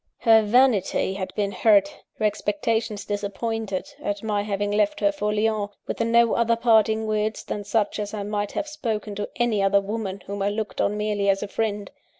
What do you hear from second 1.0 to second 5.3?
had been hurt, her expectations disappointed, at my having left her